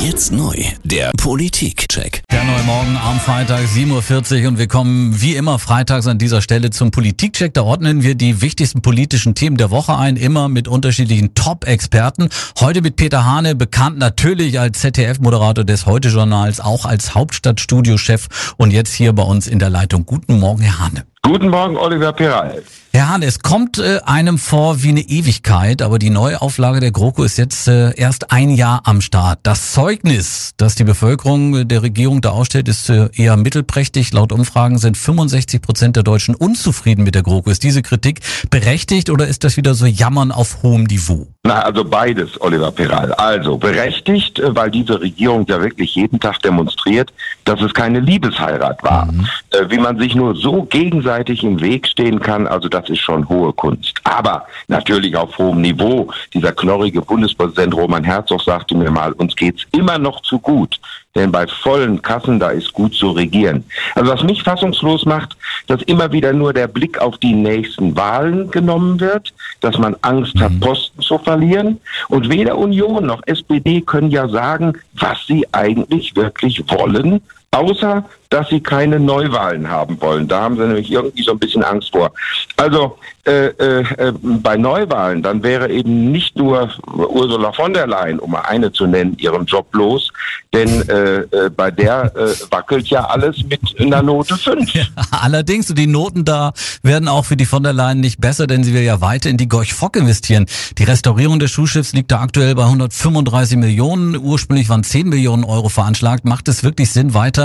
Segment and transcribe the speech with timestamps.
[0.00, 0.54] Jetzt neu,
[0.84, 2.22] der Politikcheck.
[2.48, 6.40] Der neue Morgen am Freitag 7.40 Uhr und wir kommen wie immer freitags an dieser
[6.40, 7.52] Stelle zum Politikcheck.
[7.52, 12.30] Da ordnen wir die wichtigsten politischen Themen der Woche ein, immer mit unterschiedlichen Top-Experten.
[12.58, 18.94] Heute mit Peter Hane, bekannt natürlich als ZDF-Moderator des Heute-Journals, auch als Hauptstadtstudio-Chef und jetzt
[18.94, 20.06] hier bei uns in der Leitung.
[20.06, 21.04] Guten Morgen, Herr Hane.
[21.22, 22.62] Guten Morgen, Oliver Peral.
[22.92, 27.22] Herr Hahn, es kommt äh, einem vor wie eine Ewigkeit, aber die Neuauflage der GroKo
[27.22, 29.40] ist jetzt äh, erst ein Jahr am Start.
[29.42, 34.12] Das Zeugnis, das die Bevölkerung der Regierung da ausstellt, ist äh, eher mittelprächtig.
[34.12, 37.50] Laut Umfragen sind 65 Prozent der Deutschen unzufrieden mit der GroKo.
[37.50, 38.20] Ist diese Kritik
[38.50, 41.26] berechtigt oder ist das wieder so Jammern auf hohem Niveau?
[41.44, 43.12] Na, also beides, Oliver Peral.
[43.14, 47.12] Also berechtigt, äh, weil diese Regierung ja wirklich jeden Tag demonstriert,
[47.44, 49.06] dass es keine Liebesheirat war.
[49.06, 49.26] Mhm.
[49.50, 53.28] Äh, wie man sich nur so gegenseitig im Weg stehen kann, also das ist schon
[53.28, 53.94] hohe Kunst.
[54.04, 56.10] Aber natürlich auf hohem Niveau.
[56.34, 60.78] Dieser knorrige Bundespräsident Roman Herzog sagte mir mal, uns geht's immer noch zu gut.
[61.14, 63.64] Denn bei vollen Kassen, da ist gut zu regieren.
[63.94, 68.50] Also was mich fassungslos macht, dass immer wieder nur der Blick auf die nächsten Wahlen
[68.50, 70.60] genommen wird, dass man Angst hat, mhm.
[70.60, 71.80] Posten zu verlieren.
[72.08, 77.20] Und weder Union noch SPD können ja sagen, was sie eigentlich wirklich wollen
[77.50, 80.28] außer dass sie keine Neuwahlen haben wollen.
[80.28, 82.12] Da haben sie nämlich irgendwie so ein bisschen Angst vor.
[82.56, 88.18] Also äh, äh, äh, bei Neuwahlen, dann wäre eben nicht nur Ursula von der Leyen,
[88.18, 90.10] um mal eine zu nennen, ihren Job los,
[90.54, 94.74] denn äh, äh, bei der äh, wackelt ja alles mit einer Note 5.
[94.74, 98.64] Ja, allerdings, die Noten da werden auch für die von der Leyen nicht besser, denn
[98.64, 100.46] sie will ja weiter in die Gorch Fock investieren.
[100.78, 104.16] Die Restaurierung des Schulschiffs liegt da aktuell bei 135 Millionen.
[104.16, 106.24] Ursprünglich waren 10 Millionen Euro veranschlagt.
[106.24, 107.37] Macht es wirklich Sinn, weiter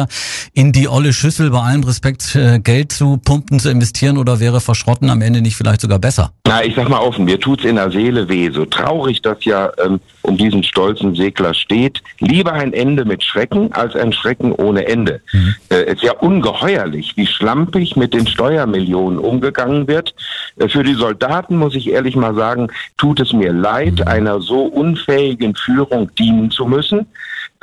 [0.53, 4.61] in die olle Schüssel bei allem Respekt äh, Geld zu pumpen, zu investieren oder wäre
[4.61, 6.31] Verschrotten am Ende nicht vielleicht sogar besser?
[6.47, 8.49] Na, ich sag mal offen, mir tut's in der Seele weh.
[8.51, 12.01] So traurig das ja ähm, um diesen stolzen Segler steht.
[12.19, 15.21] Lieber ein Ende mit Schrecken als ein Schrecken ohne Ende.
[15.31, 15.55] Mhm.
[15.69, 20.13] Äh, ist ja ungeheuerlich, wie schlampig mit den Steuermillionen umgegangen wird.
[20.57, 24.07] Äh, für die Soldaten muss ich ehrlich mal sagen, tut es mir leid, mhm.
[24.07, 27.05] einer so unfähigen Führung dienen zu müssen.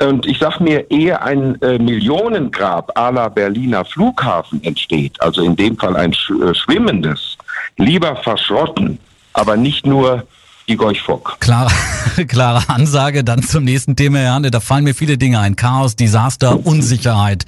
[0.01, 5.55] Und ich sag mir, ehe ein äh, Millionengrab à la Berliner Flughafen entsteht, also in
[5.55, 7.37] dem Fall ein sch äh, schwimmendes,
[7.77, 8.97] lieber verschrotten,
[9.33, 10.23] aber nicht nur
[10.65, 11.37] Igor Fock.
[11.39, 11.71] Klare,
[12.27, 13.23] klare Ansage.
[13.23, 14.51] Dann zum nächsten Thema, Herr Hane.
[14.51, 15.55] Da fallen mir viele Dinge ein.
[15.55, 17.45] Chaos, Desaster, Unsicherheit.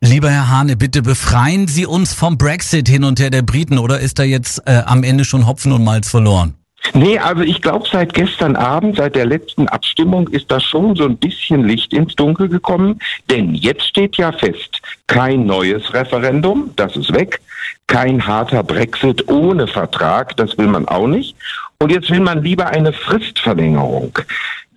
[0.00, 4.00] Lieber Herr Hane, bitte befreien Sie uns vom Brexit hin und her der Briten oder
[4.00, 6.54] ist da jetzt äh, am Ende schon Hopfen und Malz verloren?
[6.92, 11.04] Nee, also ich glaube, seit gestern Abend, seit der letzten Abstimmung, ist da schon so
[11.04, 12.98] ein bisschen Licht ins Dunkel gekommen.
[13.30, 17.40] Denn jetzt steht ja fest, kein neues Referendum, das ist weg.
[17.86, 21.36] Kein harter Brexit ohne Vertrag, das will man auch nicht.
[21.78, 24.18] Und jetzt will man lieber eine Fristverlängerung.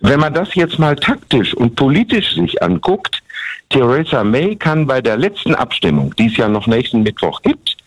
[0.00, 3.22] Wenn man das jetzt mal taktisch und politisch sich anguckt,
[3.70, 7.77] Theresa May kann bei der letzten Abstimmung, die es ja noch nächsten Mittwoch gibt,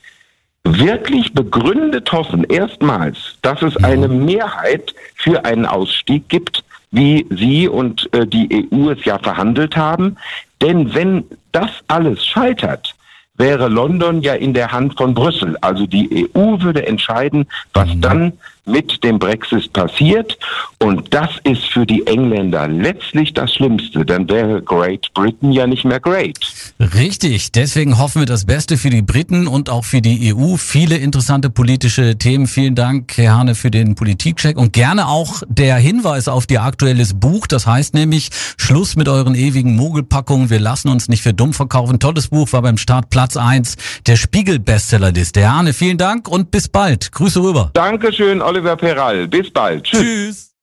[0.63, 8.13] wirklich begründet hoffen, erstmals, dass es eine Mehrheit für einen Ausstieg gibt, wie Sie und
[8.13, 10.17] äh, die EU es ja verhandelt haben.
[10.61, 12.95] Denn wenn das alles scheitert,
[13.35, 15.57] wäre London ja in der Hand von Brüssel.
[15.61, 18.01] Also die EU würde entscheiden, was mhm.
[18.01, 18.33] dann
[18.65, 20.37] mit dem Brexit passiert.
[20.79, 24.05] Und das ist für die Engländer letztlich das Schlimmste.
[24.05, 26.37] Dann wäre Great Britain ja nicht mehr great.
[26.79, 27.51] Richtig.
[27.51, 30.57] Deswegen hoffen wir das Beste für die Briten und auch für die EU.
[30.57, 32.47] Viele interessante politische Themen.
[32.47, 34.57] Vielen Dank, Herr Hane, für den Politikcheck.
[34.57, 37.47] Und gerne auch der Hinweis auf Ihr aktuelles Buch.
[37.47, 40.49] Das heißt nämlich Schluss mit euren ewigen Mogelpackungen.
[40.49, 41.99] Wir lassen uns nicht für dumm verkaufen.
[41.99, 43.75] Tolles Buch, war beim Start Platz 1
[44.07, 45.41] der Spiegel-Bestsellerliste.
[45.41, 47.11] Herr Hane, vielen Dank und bis bald.
[47.11, 47.71] Grüße rüber.
[47.73, 49.29] Dankeschön, Oliver Peral.
[49.29, 49.85] Bis bald.
[49.85, 50.01] Tschüss.
[50.01, 50.50] Tschüss.